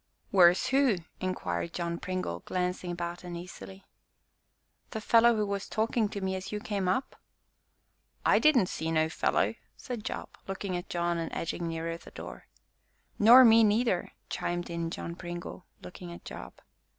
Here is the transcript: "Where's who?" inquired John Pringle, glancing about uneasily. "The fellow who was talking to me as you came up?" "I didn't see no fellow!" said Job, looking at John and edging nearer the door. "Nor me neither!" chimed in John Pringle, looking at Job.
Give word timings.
"Where's 0.31 0.65
who?" 0.69 0.95
inquired 1.19 1.73
John 1.75 1.99
Pringle, 1.99 2.39
glancing 2.39 2.89
about 2.91 3.23
uneasily. 3.23 3.85
"The 4.89 4.99
fellow 4.99 5.35
who 5.35 5.45
was 5.45 5.69
talking 5.69 6.09
to 6.09 6.21
me 6.21 6.35
as 6.35 6.51
you 6.51 6.59
came 6.59 6.87
up?" 6.87 7.17
"I 8.25 8.39
didn't 8.39 8.65
see 8.65 8.89
no 8.91 9.09
fellow!" 9.09 9.53
said 9.77 10.03
Job, 10.03 10.29
looking 10.47 10.75
at 10.75 10.89
John 10.89 11.19
and 11.19 11.31
edging 11.31 11.67
nearer 11.67 11.97
the 11.97 12.09
door. 12.09 12.47
"Nor 13.19 13.45
me 13.45 13.63
neither!" 13.63 14.13
chimed 14.27 14.71
in 14.71 14.89
John 14.89 15.15
Pringle, 15.15 15.67
looking 15.83 16.11
at 16.11 16.25
Job. 16.25 16.53